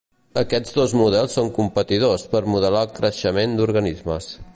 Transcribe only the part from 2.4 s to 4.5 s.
modelar el creixement d'organismes.